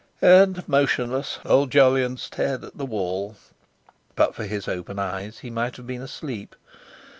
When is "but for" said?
4.15-4.45